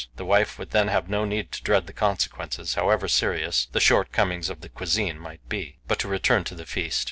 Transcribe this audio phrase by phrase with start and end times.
[0.15, 4.49] The wife would then have no need to dread the consequences, however serious the shortcomings
[4.49, 5.77] of the cuisine might be.
[5.87, 6.99] But to return to the feast.